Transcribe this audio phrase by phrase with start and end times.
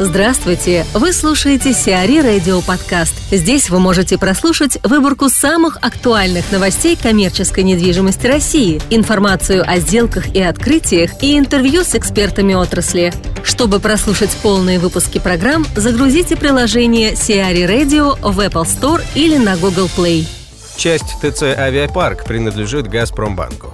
[0.00, 0.84] Здравствуйте!
[0.92, 3.14] Вы слушаете Сиари Радио Подкаст.
[3.30, 10.42] Здесь вы можете прослушать выборку самых актуальных новостей коммерческой недвижимости России, информацию о сделках и
[10.42, 13.14] открытиях и интервью с экспертами отрасли.
[13.44, 19.88] Чтобы прослушать полные выпуски программ, загрузите приложение Сиари Radio в Apple Store или на Google
[19.96, 20.26] Play.
[20.76, 23.72] Часть ТЦ «Авиапарк» принадлежит «Газпромбанку».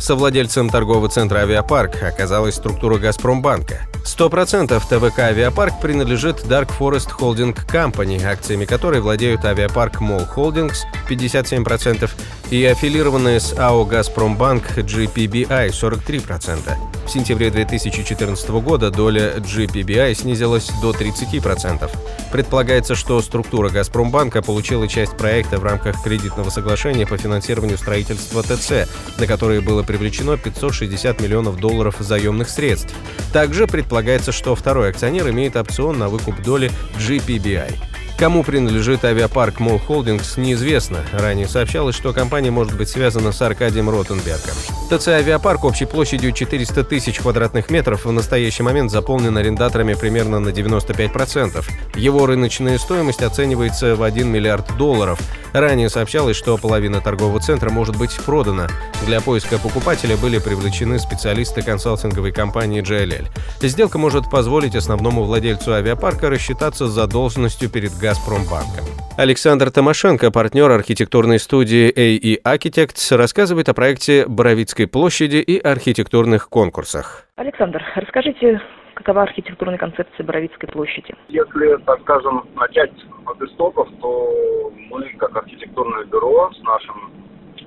[0.00, 3.86] Совладельцем торгового центра «Авиапарк» оказалась структура «Газпромбанка».
[4.04, 12.10] 100% ТВК «Авиапарк» принадлежит Dark Forest Holding Company, акциями которой владеют «Авиапарк Мол Holdings» 57%
[12.50, 16.92] и аффилированные с АО «Газпромбанк» GPBI 43%.
[17.06, 21.90] В сентябре 2014 года доля GPBI снизилась до 30%.
[22.30, 28.88] Предполагается, что структура «Газпромбанка» получила часть проекта в рамках кредитного соглашения по финансированию строительства ТЦ,
[29.18, 32.94] на которое было привлечено 560 миллионов долларов заемных средств.
[33.32, 33.91] Также предполагается,
[34.32, 37.74] что второй акционер имеет опцион на выкуп доли GPBI.
[38.22, 40.98] Кому принадлежит авиапарк Мол Холдингс, неизвестно.
[41.12, 44.54] Ранее сообщалось, что компания может быть связана с Аркадием Ротенбергом.
[44.90, 50.50] ТЦ «Авиапарк» общей площадью 400 тысяч квадратных метров в настоящий момент заполнен арендаторами примерно на
[50.50, 51.64] 95%.
[51.96, 55.18] Его рыночная стоимость оценивается в 1 миллиард долларов.
[55.52, 58.68] Ранее сообщалось, что половина торгового центра может быть продана.
[59.06, 63.26] Для поиска покупателя были привлечены специалисты консалтинговой компании JLL.
[63.60, 68.84] Сделка может позволить основному владельцу авиапарка рассчитаться за должностью перед «Газпромбанком».
[69.18, 77.26] Александр Томашенко, партнер архитектурной студии AE Architects, рассказывает о проекте Боровицкой площади и архитектурных конкурсах.
[77.36, 78.58] Александр, расскажите,
[78.94, 81.14] какова архитектурная концепция Боровицкой площади?
[81.28, 82.92] Если, так скажем, начать
[83.26, 87.10] от истоков, то мы, как архитектурное бюро, с нашим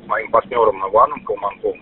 [0.07, 1.81] моим партнером Иваном Калманком,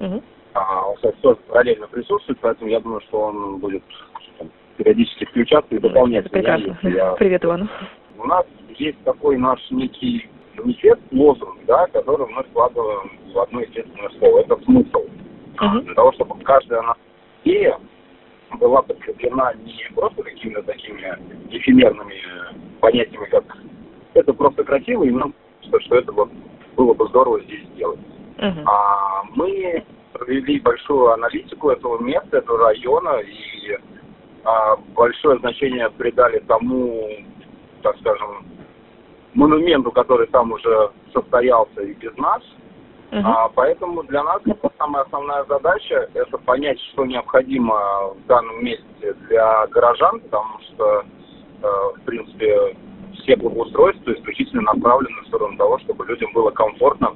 [0.00, 0.22] угу.
[0.54, 3.82] а, он, кстати, тоже параллельно присутствует, поэтому я думаю, что он будет
[4.76, 6.26] периодически включаться и дополнять.
[6.26, 6.78] Это прекрасно.
[6.82, 7.12] Я...
[7.12, 7.68] Привет, Иван.
[8.18, 14.10] У нас есть такой наш некий манифест, лозунг, да, который мы складываем в одно естественное
[14.18, 14.40] слово.
[14.40, 15.04] Это смысл.
[15.56, 15.80] Uh-huh.
[15.82, 17.00] Для того, чтобы каждая наша
[17.44, 17.78] идея
[18.58, 21.16] была подкреплена не просто какими-то такими
[21.50, 22.20] эфемерными
[22.80, 23.44] понятиями, как
[24.14, 26.30] это просто красиво, и нам что, что это вот
[26.76, 28.00] было бы здорово здесь сделать.
[28.38, 28.64] Uh-huh.
[28.66, 33.78] А мы провели большую аналитику этого места, этого района, и
[34.44, 37.08] а, большое значение придали тому,
[37.82, 38.46] так скажем,
[39.34, 42.42] монументу, который там уже состоялся и без нас.
[43.14, 43.22] Uh-huh.
[43.24, 44.42] А, поэтому для нас
[44.76, 51.04] самая основная задача это понять, что необходимо в данном месте для горожан, потому что,
[51.62, 51.66] э,
[51.96, 52.76] в принципе,
[53.22, 57.14] все благоустройства исключительно направлены в сторону того, чтобы людям было комфортно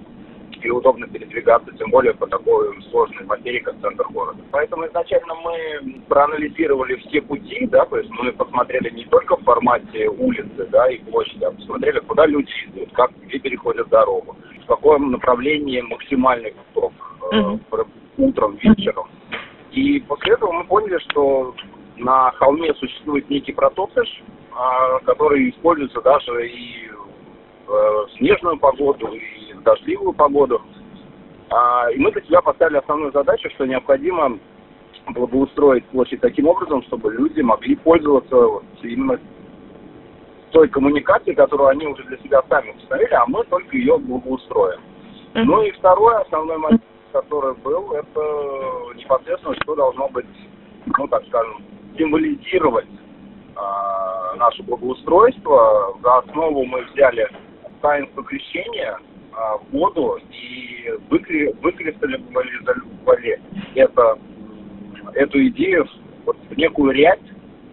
[0.62, 4.38] и удобно передвигаться, тем более по такой сложной материи, как центр города.
[4.52, 10.08] Поэтому изначально мы проанализировали все пути, да, то есть мы посмотрели не только в формате
[10.08, 14.36] улицы, да, и площади, а посмотрели, куда люди идут, как, где переходят дорогу,
[14.68, 16.92] каком направлении максимальный поток,
[17.32, 17.86] uh-huh.
[18.18, 19.08] утром, вечером.
[19.72, 21.54] И после этого мы поняли, что
[21.96, 24.22] на холме существует некий протоптыш,
[24.54, 26.90] а, который используется даже и
[27.66, 30.62] в снежную погоду, и дождливую погоду.
[31.50, 34.38] А, и мы для себя поставили основную задачу, что необходимо
[35.08, 38.36] благоустроить площадь таким образом, чтобы люди могли пользоваться
[38.82, 39.18] именно
[40.50, 44.80] той коммуникацией, которую они уже для себя сами установили, а мы только ее благоустроим.
[45.34, 45.44] Mm-hmm.
[45.44, 46.82] Ну и второй основной момент,
[47.12, 48.20] который был, это
[48.96, 50.26] непосредственно, что должно быть,
[50.98, 51.62] ну так скажем,
[51.96, 52.86] символизировать
[53.56, 55.96] э, наше благоустройство.
[56.02, 57.28] За основу мы взяли
[57.80, 58.98] таинство крещения,
[59.32, 63.40] а, воду и выкри, выкристаллизовали
[63.76, 64.18] это,
[65.14, 65.86] эту идею
[66.24, 67.20] вот, в некую ряд.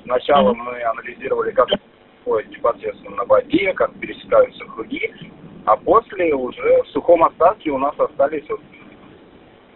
[0.03, 0.57] Сначала mm-hmm.
[0.57, 1.67] мы анализировали, как
[2.25, 5.13] происходит непосредственно на воде, как пересекаются круги,
[5.65, 8.59] а после уже в сухом остатке у нас остались вот,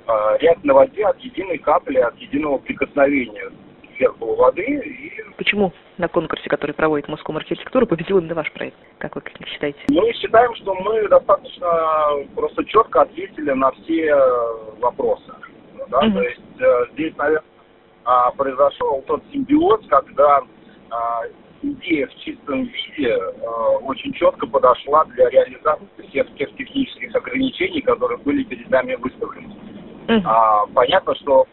[0.08, 3.52] э, ряд на воде от единой капли, от единого прикосновения
[4.00, 4.64] зеркалу воды.
[4.64, 5.12] И...
[5.38, 8.78] Почему на конкурсе, который проводит Москва архитектуру, победил именно ваш проект?
[8.98, 9.80] Как вы считаете?
[9.90, 11.68] Мы считаем, что мы достаточно
[12.36, 14.16] просто четко ответили на все
[14.80, 15.34] вопросы.
[15.90, 16.02] Да?
[16.02, 16.14] Mm-hmm.
[16.14, 17.44] То есть э, здесь, наверное,
[18.06, 20.42] а, произошел тот симбиоз, когда
[20.92, 21.24] а,
[21.62, 23.48] идея в чистом виде э,
[23.84, 29.54] очень четко подошла для реализации всех тех технических ограничений, которые были перед нами выставлены.
[30.08, 30.22] Uh-huh.
[30.26, 31.48] А, понятно, что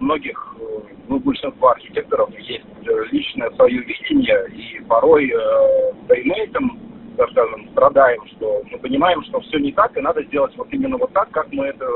[0.00, 0.64] многих, э,
[1.08, 6.78] ну, большинства архитекторов есть э, личное свое видение, и порой э, да и мы этим,
[7.16, 10.96] так скажем, страдаем, что мы понимаем, что все не так, и надо сделать вот именно
[10.96, 11.86] вот так, как мы это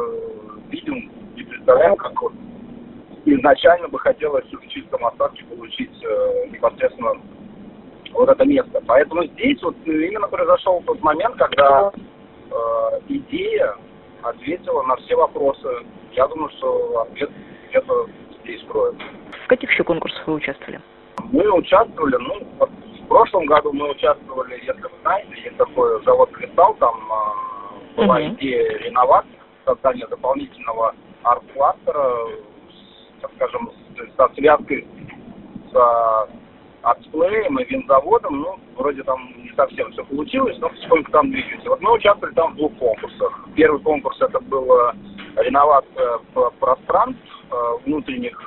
[0.70, 2.32] видим и представляем, как вот
[3.24, 7.14] изначально бы хотелось в чистом остатке получить э, непосредственно
[8.14, 8.80] вот это место.
[8.86, 13.76] Поэтому здесь вот именно произошел тот момент, когда э, идея
[14.22, 15.68] ответила на все вопросы.
[16.12, 17.30] Я думаю, что ответ
[17.68, 18.06] где-то
[18.42, 19.04] здесь кроется.
[19.44, 20.80] В каких еще конкурсах вы участвовали?
[21.32, 22.70] Мы участвовали, ну, вот
[23.00, 28.20] в прошлом году мы участвовали, если вы знаете, есть такой завод «Кристалл», там э, была
[28.20, 28.34] uh-huh.
[28.34, 32.12] идея реновации, создания дополнительного арт-кластера,
[33.20, 33.70] так скажем,
[34.16, 34.86] со связкой
[35.72, 36.28] с
[36.84, 41.68] артсплеем и винзаводом, ну, вроде там не совсем все получилось, но сколько там двигается.
[41.68, 43.48] Вот мы участвовали там в двух конкурсах.
[43.56, 44.68] Первый конкурс это был
[45.36, 46.18] реновация
[46.60, 47.54] пространств э,
[47.86, 48.38] внутренних,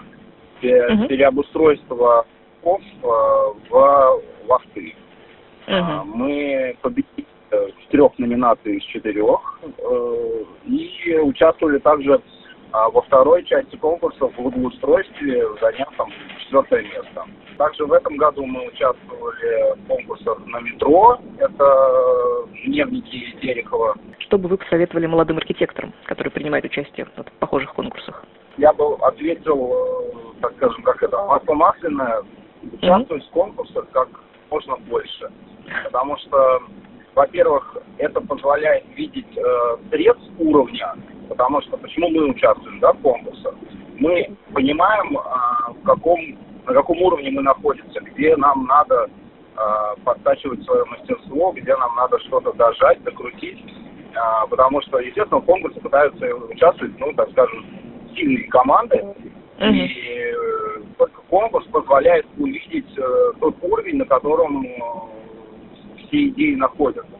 [0.61, 1.07] uh-huh.
[1.07, 2.25] переобустройство
[2.63, 4.95] в лофты.
[5.67, 6.03] Uh-huh.
[6.05, 12.21] Мы победили в трех номинациях из четырех э, и участвовали также
[12.71, 16.11] а во второй части конкурса в благоустройстве, заняв там
[16.47, 17.25] четвертое место.
[17.57, 21.19] Также в этом году мы участвовали в конкурсах на метро.
[21.37, 23.95] Это Дневники Терехова.
[24.19, 28.23] Что бы вы посоветовали молодым архитекторам, которые принимают участие в похожих конкурсах?
[28.57, 32.23] Я бы ответил, э, так скажем, как это, масло масляное,
[32.73, 33.29] участвовать mm-hmm.
[33.29, 34.09] в конкурсах как
[34.49, 35.31] можно больше.
[35.83, 36.61] Потому что,
[37.13, 40.95] во-первых, это позволяет видеть э, срез уровня
[41.27, 43.53] потому что почему мы участвуем да, в конкурсах?
[43.99, 46.19] Мы понимаем, а, каком,
[46.65, 49.09] на каком уровне мы находимся, где нам надо
[49.55, 53.63] а, подтачивать свое мастерство, где нам надо что-то дожать, докрутить,
[54.15, 57.65] а, потому что, естественно, в конкурсе пытаются участвовать, ну, так скажем,
[58.15, 58.95] сильные команды,
[59.59, 59.73] mm-hmm.
[59.73, 60.33] и
[60.99, 64.69] э, конкурс позволяет увидеть э, тот уровень, на котором э,
[65.97, 67.11] все идеи находятся.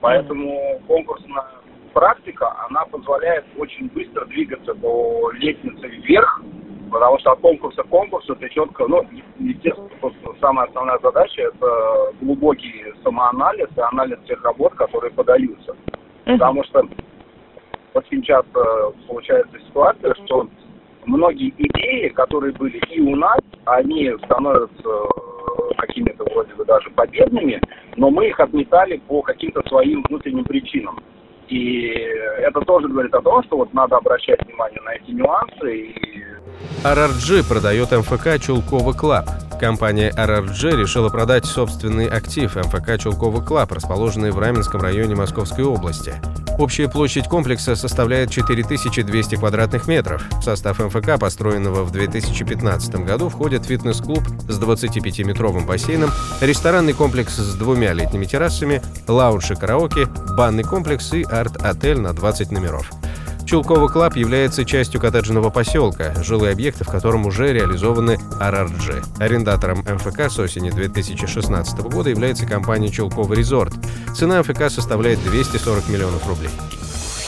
[0.00, 1.44] Поэтому конкурсная
[1.92, 6.42] практика, она позволяет очень быстро двигаться по лестнице вверх,
[6.90, 9.04] потому что от конкурса к конкурсу ты четко, ну,
[9.38, 9.88] естественно,
[10.40, 15.72] самая основная задача– это глубокий самоанализ и анализ тех работ, которые подаются.
[15.72, 16.32] Uh-huh.
[16.32, 16.86] Потому что
[17.94, 20.48] очень часто получается ситуация, что
[21.06, 24.90] многие идеи, которые были и у нас, они становятся
[25.78, 27.60] какими-то вроде бы даже победными,
[27.96, 31.02] но мы их отметали по каким-то своим внутренним причинам.
[31.48, 31.88] И
[32.38, 35.76] это тоже говорит о том, что вот надо обращать внимание на эти нюансы.
[35.76, 36.24] И...
[36.82, 39.28] RRG продает МФК Чулково Club.
[39.58, 46.14] Компания RRG решила продать собственный актив МФК Чулково Club, расположенный в Раменском районе Московской области.
[46.58, 50.22] Общая площадь комплекса составляет 4200 квадратных метров.
[50.40, 56.10] В состав МФК, построенного в 2015 году, входит фитнес-клуб с 25-метровым бассейном,
[56.40, 60.06] ресторанный комплекс с двумя летними террасами, лаунж и караоке,
[60.36, 62.90] банный комплекс и арт-отель на 20 номеров.
[63.46, 69.20] Чулковый клаб является частью коттеджного поселка, жилые объекты в котором уже реализованы RRG.
[69.20, 73.72] Арендатором МФК с осени 2016 года является компания Чулковый резорт.
[74.16, 76.50] Цена МФК составляет 240 миллионов рублей.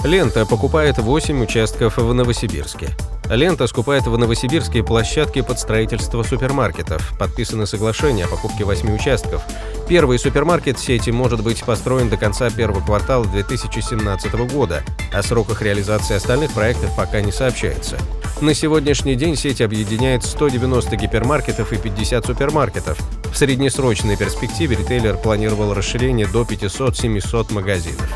[0.02, 2.96] Лента покупает 8 участков в Новосибирске.
[3.30, 7.16] Лента скупает в Новосибирске площадки под строительство супермаркетов.
[7.18, 9.42] Подписаны соглашения о покупке 8 участков.
[9.88, 14.82] Первый супермаркет сети может быть построен до конца первого квартала 2017 года.
[15.12, 17.96] О сроках реализации остальных проектов пока не сообщается.
[18.42, 22.98] На сегодняшний день сеть объединяет 190 гипермаркетов и 50 супермаркетов.
[23.32, 28.08] В среднесрочной перспективе ритейлер планировал расширение до 500-700 магазинов.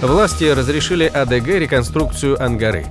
[0.00, 2.86] Власти разрешили ADG реконструкцию Ангары.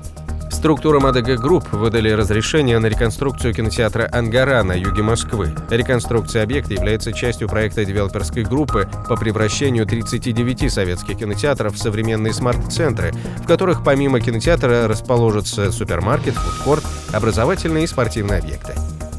[0.60, 5.56] Структурам ADG Group выдали разрешение на реконструкцию кинотеатра «Ангара» на юге Москвы.
[5.70, 13.13] Реконструкция объекта является частью проекта девелоперской группы по превращению 39 советских кинотеатров в современные смарт-центры,
[13.38, 18.74] в которых помимо кинотеатра расположатся супермаркет, фудкорт, образовательные и спортивные объекты.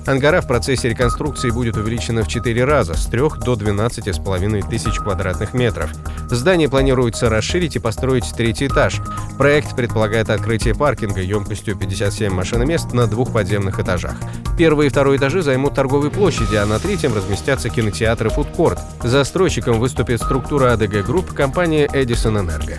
[0.07, 5.55] Ангара в процессе реконструкции будет увеличена в 4 раза, с 3 до 12,5 тысяч квадратных
[5.55, 5.91] метров.
[6.31, 9.01] Здание планируется расширить и построить третий этаж.
[9.39, 14.15] Проект предполагает открытие паркинга емкостью 57 машиномест на двух подземных этажах.
[14.57, 18.79] Первый и второй этажи займут торговые площади, а на третьем разместятся кинотеатр и фудкорт.
[19.03, 22.79] Застройщиком выступит структура ADG Group компания «Эдисон Энерго».